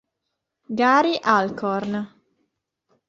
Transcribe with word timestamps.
Gary 0.77 1.13
Alcorn 1.21 1.93